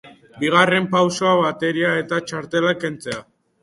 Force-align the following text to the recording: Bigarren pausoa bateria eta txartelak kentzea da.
Bigarren 0.43 0.87
pausoa 0.95 1.35
bateria 1.43 1.95
eta 2.05 2.23
txartelak 2.29 2.85
kentzea 2.87 3.21
da. 3.21 3.27